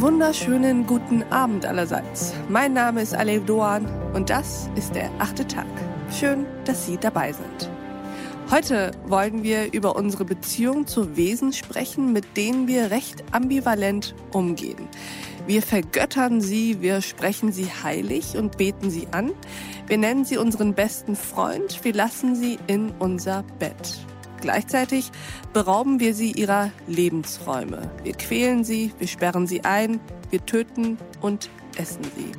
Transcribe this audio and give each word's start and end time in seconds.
wunderschönen 0.00 0.86
guten 0.86 1.24
Abend 1.24 1.66
allerseits. 1.66 2.32
Mein 2.48 2.72
Name 2.72 3.02
ist 3.02 3.14
Alev 3.14 3.44
Doan 3.46 3.84
und 4.14 4.30
das 4.30 4.70
ist 4.76 4.94
der 4.94 5.10
achte 5.18 5.44
Tag. 5.46 5.66
Schön, 6.12 6.46
dass 6.64 6.86
Sie 6.86 6.96
dabei 6.98 7.32
sind. 7.32 7.70
Heute 8.50 8.92
wollen 9.06 9.42
wir 9.42 9.72
über 9.72 9.96
unsere 9.96 10.24
Beziehung 10.24 10.86
zu 10.86 11.16
Wesen 11.16 11.52
sprechen, 11.52 12.12
mit 12.12 12.36
denen 12.36 12.68
wir 12.68 12.92
recht 12.92 13.24
ambivalent 13.32 14.14
umgehen. 14.32 14.88
Wir 15.46 15.62
vergöttern 15.62 16.40
sie, 16.40 16.80
wir 16.80 17.02
sprechen 17.02 17.52
sie 17.52 17.66
heilig 17.82 18.36
und 18.36 18.56
beten 18.56 18.90
sie 18.90 19.08
an. 19.10 19.32
Wir 19.88 19.98
nennen 19.98 20.24
sie 20.24 20.38
unseren 20.38 20.74
besten 20.74 21.16
Freund, 21.16 21.84
wir 21.84 21.92
lassen 21.92 22.36
sie 22.36 22.58
in 22.68 22.92
unser 23.00 23.42
Bett. 23.58 23.98
Gleichzeitig 24.40 25.10
berauben 25.52 26.00
wir 26.00 26.14
sie 26.14 26.32
ihrer 26.32 26.70
Lebensräume. 26.86 27.90
Wir 28.04 28.12
quälen 28.12 28.64
sie, 28.64 28.92
wir 28.98 29.08
sperren 29.08 29.46
sie 29.46 29.64
ein, 29.64 30.00
wir 30.30 30.44
töten 30.46 30.98
und 31.20 31.50
essen 31.76 32.04
sie. 32.16 32.32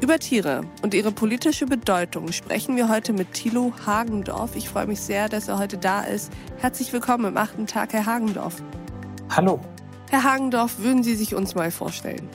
Über 0.00 0.18
Tiere 0.18 0.62
und 0.82 0.94
ihre 0.94 1.12
politische 1.12 1.66
Bedeutung 1.66 2.32
sprechen 2.32 2.76
wir 2.76 2.88
heute 2.88 3.12
mit 3.12 3.34
Thilo 3.34 3.72
Hagendorf. 3.86 4.56
Ich 4.56 4.68
freue 4.68 4.86
mich 4.86 5.00
sehr, 5.00 5.28
dass 5.28 5.46
er 5.46 5.58
heute 5.58 5.78
da 5.78 6.00
ist. 6.02 6.32
Herzlich 6.58 6.92
willkommen 6.92 7.26
im 7.26 7.36
achten 7.36 7.68
Tag, 7.68 7.92
Herr 7.92 8.06
Hagendorf. 8.06 8.62
Hallo. 9.30 9.60
Herr 10.10 10.24
Hagendorf, 10.24 10.80
würden 10.80 11.04
Sie 11.04 11.14
sich 11.14 11.34
uns 11.34 11.54
mal 11.54 11.70
vorstellen? 11.70 12.28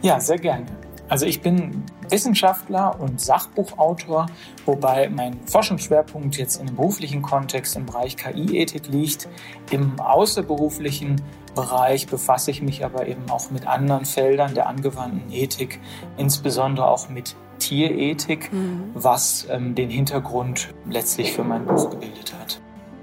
Ja, 0.00 0.20
sehr 0.20 0.38
gerne. 0.38 0.66
Also 1.12 1.26
ich 1.26 1.42
bin 1.42 1.84
Wissenschaftler 2.08 2.98
und 2.98 3.20
Sachbuchautor, 3.20 4.28
wobei 4.64 5.10
mein 5.10 5.38
Forschungsschwerpunkt 5.44 6.38
jetzt 6.38 6.58
in 6.58 6.68
dem 6.68 6.76
beruflichen 6.76 7.20
Kontext 7.20 7.76
im 7.76 7.84
Bereich 7.84 8.16
KI-Ethik 8.16 8.88
liegt. 8.88 9.28
Im 9.70 10.00
außerberuflichen 10.00 11.20
Bereich 11.54 12.06
befasse 12.06 12.50
ich 12.50 12.62
mich 12.62 12.82
aber 12.82 13.08
eben 13.08 13.28
auch 13.28 13.50
mit 13.50 13.66
anderen 13.66 14.06
Feldern 14.06 14.54
der 14.54 14.68
angewandten 14.68 15.30
Ethik, 15.30 15.80
insbesondere 16.16 16.88
auch 16.88 17.10
mit 17.10 17.36
Tierethik, 17.58 18.50
mhm. 18.50 18.92
was 18.94 19.46
ähm, 19.50 19.74
den 19.74 19.90
Hintergrund 19.90 20.72
letztlich 20.88 21.32
für 21.34 21.44
mein 21.44 21.66
Buch 21.66 21.90
gebildet 21.90 22.32
hat. 22.40 22.58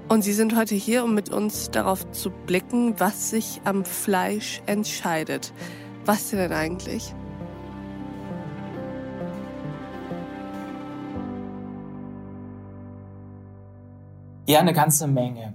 Und 0.08 0.22
Sie 0.22 0.32
sind 0.32 0.56
heute 0.56 0.74
hier, 0.74 1.04
um 1.04 1.14
mit 1.14 1.28
uns 1.28 1.70
darauf 1.70 2.10
zu 2.10 2.30
blicken, 2.30 2.98
was 2.98 3.30
sich 3.30 3.60
am 3.62 3.84
Fleisch 3.84 4.62
entscheidet. 4.66 5.52
Was 6.06 6.30
denn 6.30 6.52
eigentlich? 6.52 7.14
Ja, 14.46 14.60
eine 14.60 14.72
ganze 14.72 15.06
Menge. 15.06 15.54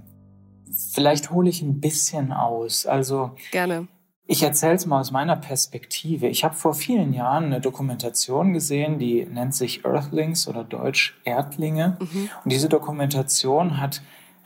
Vielleicht 0.94 1.31
hole 1.31 1.50
ich 1.50 1.61
ein 1.61 1.80
bisschen 1.80 2.31
aus. 2.31 2.86
Also 2.86 3.31
gerne. 3.52 3.88
Ich 4.27 4.42
erzähle 4.42 4.73
es 4.73 4.88
mal 4.88 5.00
aus 5.00 5.11
meiner 5.11 5.36
Perspektive. 5.36 6.27
Ich 6.27 6.44
habe 6.44 6.55
vor 6.55 6.73
vielen 6.73 7.14
Jahren 7.14 7.45
eine 7.45 7.61
Dokumentation 7.61 8.53
gesehen, 8.53 8.97
die 8.97 9.23
nennt 9.25 9.53
sich 9.53 9.86
Earthlings 9.86 10.47
oder 10.47 10.64
Deutsch 10.64 11.19
Erdlinge. 11.25 11.97
Mhm. 12.00 12.30
Und 12.44 12.52
diese 12.52 12.67
Dokumentation 12.67 13.80
hat 13.80 14.02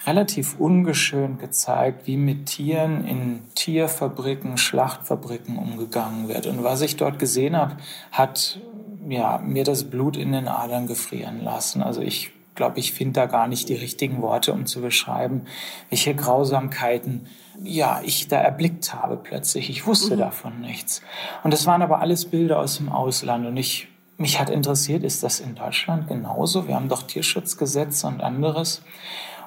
relativ 0.06 0.60
ungeschönt 0.60 1.40
gezeigt, 1.40 2.08
wie 2.08 2.18
mit 2.18 2.48
Tieren 2.48 3.06
in 3.06 3.42
Tierfabriken, 3.56 4.58
Schlachtfabriken 4.58 5.58
umgegangen 5.58 6.28
wird. 6.28 6.48
Und 6.48 6.64
was 6.64 6.82
ich 6.82 6.98
dort 6.98 7.18
gesehen 7.18 7.56
habe, 7.56 7.78
hat 8.12 8.60
ja, 9.08 9.38
mir 9.40 9.64
das 9.64 9.90
Blut 9.90 10.18
in 10.18 10.34
den 10.34 10.48
Adern 10.48 10.88
gefrieren 10.88 11.42
lassen. 11.42 11.82
Also 11.82 12.02
ich 12.02 12.32
glaube, 12.56 12.80
ich 12.80 12.94
finde 12.94 13.22
da 13.22 13.26
gar 13.26 13.48
nicht 13.48 13.70
die 13.70 13.76
richtigen 13.76 14.22
Worte, 14.22 14.54
um 14.54 14.66
zu 14.66 14.82
beschreiben, 14.82 15.46
welche 15.90 16.14
Grausamkeiten 16.16 17.28
ja, 17.64 18.02
ich 18.04 18.28
da 18.28 18.38
erblickt 18.38 18.94
habe 18.94 19.18
plötzlich. 19.18 19.70
Ich 19.70 19.86
wusste 19.86 20.16
mhm. 20.16 20.20
davon 20.20 20.62
nichts. 20.62 21.02
Und 21.44 21.54
das 21.54 21.66
waren 21.66 21.82
aber 21.82 22.00
alles 22.00 22.26
Bilder 22.26 22.60
aus 22.60 22.78
dem 22.78 22.90
Ausland. 22.90 23.46
Und 23.46 23.58
ich, 23.58 23.88
mich 24.18 24.40
hat 24.40 24.50
interessiert, 24.50 25.04
ist 25.04 25.24
das 25.24 25.40
in 25.40 25.56
Deutschland 25.56 26.08
genauso? 26.08 26.68
Wir 26.68 26.76
haben 26.76 26.90
doch 26.90 27.04
Tierschutzgesetze 27.04 28.08
und 28.08 28.22
anderes. 28.22 28.82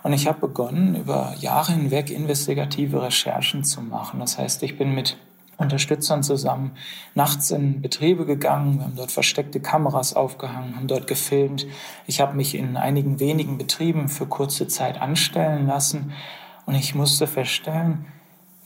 Und 0.02 0.12
ich 0.12 0.26
habe 0.26 0.40
begonnen, 0.40 0.96
über 0.96 1.34
Jahre 1.38 1.72
hinweg 1.72 2.10
investigative 2.10 3.02
Recherchen 3.02 3.64
zu 3.64 3.80
machen. 3.80 4.20
Das 4.20 4.36
heißt, 4.36 4.62
ich 4.62 4.76
bin 4.76 4.94
mit 4.94 5.16
Unterstützern 5.56 6.22
zusammen 6.22 6.72
nachts 7.14 7.50
in 7.50 7.82
Betriebe 7.82 8.26
gegangen. 8.26 8.78
Wir 8.78 8.84
haben 8.84 8.96
dort 8.96 9.12
versteckte 9.12 9.60
Kameras 9.60 10.14
aufgehangen, 10.14 10.76
haben 10.76 10.88
dort 10.88 11.06
gefilmt. 11.06 11.66
Ich 12.06 12.20
habe 12.20 12.34
mich 12.34 12.54
in 12.54 12.76
einigen 12.76 13.20
wenigen 13.20 13.58
Betrieben 13.58 14.08
für 14.08 14.26
kurze 14.26 14.66
Zeit 14.66 15.00
anstellen 15.00 15.66
lassen 15.66 16.12
und 16.66 16.74
ich 16.74 16.94
musste 16.94 17.26
feststellen, 17.26 18.06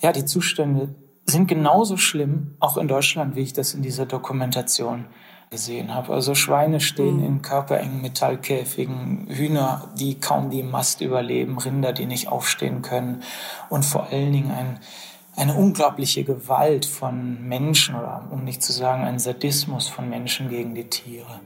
ja, 0.00 0.12
die 0.12 0.24
Zustände 0.24 0.94
sind 1.24 1.48
genauso 1.48 1.96
schlimm, 1.96 2.54
auch 2.60 2.76
in 2.76 2.88
Deutschland, 2.88 3.34
wie 3.34 3.40
ich 3.40 3.52
das 3.52 3.74
in 3.74 3.82
dieser 3.82 4.06
Dokumentation 4.06 5.06
gesehen 5.50 5.94
habe. 5.94 6.12
Also 6.12 6.34
Schweine 6.34 6.80
stehen 6.80 7.18
mhm. 7.18 7.24
in 7.24 7.42
körperengen 7.42 8.02
Metallkäfigen, 8.02 9.26
Hühner, 9.28 9.88
die 9.98 10.18
kaum 10.20 10.50
die 10.50 10.62
Mast 10.62 11.00
überleben, 11.00 11.58
Rinder, 11.58 11.92
die 11.92 12.06
nicht 12.06 12.28
aufstehen 12.28 12.82
können 12.82 13.22
und 13.68 13.84
vor 13.84 14.08
allen 14.10 14.32
Dingen 14.32 14.50
ein 14.50 14.80
eine 15.36 15.54
unglaubliche 15.54 16.24
Gewalt 16.24 16.86
von 16.86 17.46
Menschen 17.46 17.94
oder 17.94 18.26
um 18.30 18.44
nicht 18.44 18.62
zu 18.62 18.72
sagen 18.72 19.04
ein 19.04 19.18
Sadismus 19.18 19.88
von 19.88 20.08
Menschen 20.08 20.48
gegen 20.48 20.74
die 20.74 20.88
Tiere. 20.88 21.40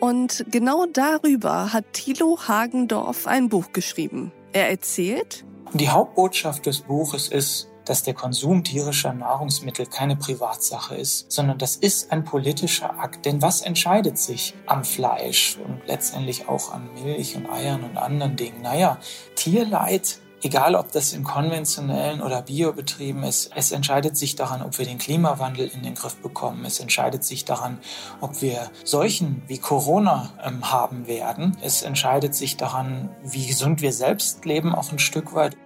Und 0.00 0.46
genau 0.50 0.86
darüber 0.86 1.72
hat 1.72 1.92
Thilo 1.92 2.38
Hagendorf 2.46 3.26
ein 3.26 3.48
Buch 3.48 3.72
geschrieben. 3.72 4.32
Er 4.52 4.70
erzählt, 4.70 5.44
die 5.74 5.88
Hauptbotschaft 5.88 6.64
des 6.66 6.80
Buches 6.80 7.28
ist, 7.28 7.68
dass 7.84 8.02
der 8.02 8.14
Konsum 8.14 8.64
tierischer 8.64 9.12
Nahrungsmittel 9.12 9.86
keine 9.86 10.14
Privatsache 10.14 10.94
ist, 10.94 11.32
sondern 11.32 11.58
das 11.58 11.74
ist 11.76 12.12
ein 12.12 12.24
politischer 12.24 12.98
Akt. 13.00 13.24
Denn 13.24 13.40
was 13.42 13.62
entscheidet 13.62 14.18
sich 14.18 14.54
am 14.66 14.84
Fleisch 14.84 15.58
und 15.64 15.80
letztendlich 15.86 16.48
auch 16.48 16.72
an 16.72 16.88
Milch 17.02 17.34
und 17.34 17.50
Eiern 17.50 17.84
und 17.84 17.96
anderen 17.96 18.36
Dingen? 18.36 18.62
Naja, 18.62 18.98
Tierleid 19.36 20.20
Egal, 20.40 20.76
ob 20.76 20.92
das 20.92 21.12
in 21.12 21.24
konventionellen 21.24 22.22
oder 22.22 22.42
Biobetrieben 22.42 23.24
ist, 23.24 23.50
es 23.56 23.72
entscheidet 23.72 24.16
sich 24.16 24.36
daran, 24.36 24.62
ob 24.62 24.78
wir 24.78 24.86
den 24.86 24.98
Klimawandel 24.98 25.68
in 25.68 25.82
den 25.82 25.96
Griff 25.96 26.14
bekommen. 26.16 26.64
Es 26.64 26.78
entscheidet 26.78 27.24
sich 27.24 27.44
daran, 27.44 27.78
ob 28.20 28.40
wir 28.40 28.70
Seuchen 28.84 29.42
wie 29.48 29.58
Corona 29.58 30.30
ähm, 30.44 30.70
haben 30.70 31.08
werden. 31.08 31.56
Es 31.60 31.82
entscheidet 31.82 32.36
sich 32.36 32.56
daran, 32.56 33.10
wie 33.24 33.46
gesund 33.46 33.82
wir 33.82 33.92
selbst 33.92 34.44
leben, 34.44 34.74
auch 34.74 34.92
ein 34.92 35.00
Stück 35.00 35.34
weit. 35.34 35.56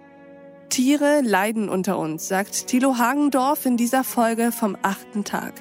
Tiere 0.69 1.21
leiden 1.21 1.69
unter 1.69 1.99
uns, 1.99 2.27
sagt 2.27 2.65
Thilo 2.65 2.97
Hagendorf 2.97 3.67
in 3.67 3.77
dieser 3.77 4.03
Folge 4.03 4.51
vom 4.51 4.75
achten 4.81 5.23
Tag. 5.23 5.53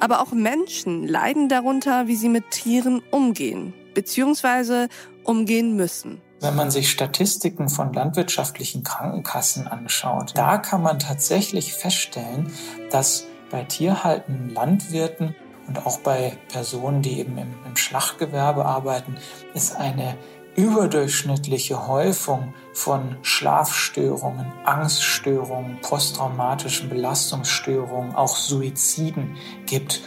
Aber 0.00 0.20
auch 0.20 0.32
Menschen 0.32 1.06
leiden 1.06 1.48
darunter, 1.48 2.08
wie 2.08 2.16
sie 2.16 2.28
mit 2.28 2.50
Tieren 2.50 3.00
umgehen, 3.12 3.74
beziehungsweise 3.94 4.88
umgehen 5.22 5.76
müssen. 5.76 6.20
Wenn 6.40 6.54
man 6.54 6.70
sich 6.70 6.90
Statistiken 6.90 7.68
von 7.68 7.92
landwirtschaftlichen 7.92 8.84
Krankenkassen 8.84 9.66
anschaut, 9.66 10.32
da 10.34 10.58
kann 10.58 10.82
man 10.82 10.98
tatsächlich 10.98 11.72
feststellen, 11.72 12.52
dass 12.90 13.24
bei 13.50 13.64
tierhaltenden 13.64 14.50
Landwirten 14.50 15.34
und 15.66 15.86
auch 15.86 15.98
bei 16.00 16.36
Personen, 16.48 17.02
die 17.02 17.18
eben 17.20 17.38
im, 17.38 17.54
im 17.66 17.76
Schlachtgewerbe 17.76 18.64
arbeiten, 18.66 19.16
es 19.54 19.74
eine 19.74 20.16
überdurchschnittliche 20.56 21.86
Häufung 21.86 22.54
von 22.72 23.16
Schlafstörungen, 23.22 24.52
Angststörungen, 24.64 25.80
posttraumatischen 25.82 26.88
Belastungsstörungen, 26.88 28.14
auch 28.14 28.36
Suiziden 28.36 29.36
gibt. 29.66 30.02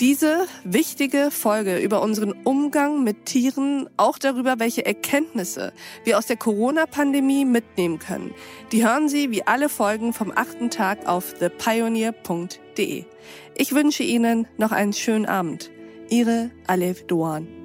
Diese 0.00 0.46
wichtige 0.64 1.30
Folge 1.30 1.76
über 1.76 2.00
unseren 2.00 2.32
Umgang 2.32 3.04
mit 3.04 3.26
Tieren, 3.26 3.86
auch 3.98 4.16
darüber, 4.16 4.58
welche 4.58 4.86
Erkenntnisse 4.86 5.74
wir 6.04 6.16
aus 6.16 6.24
der 6.24 6.38
Corona-Pandemie 6.38 7.44
mitnehmen 7.44 7.98
können, 7.98 8.32
die 8.72 8.82
hören 8.82 9.10
Sie 9.10 9.30
wie 9.30 9.46
alle 9.46 9.68
Folgen 9.68 10.14
vom 10.14 10.32
achten 10.34 10.70
Tag 10.70 11.06
auf 11.06 11.34
thepioneer.de. 11.34 13.04
Ich 13.54 13.74
wünsche 13.74 14.02
Ihnen 14.02 14.48
noch 14.56 14.72
einen 14.72 14.94
schönen 14.94 15.26
Abend. 15.26 15.70
Ihre 16.08 16.50
Alef 16.66 17.06
Doan. 17.06 17.59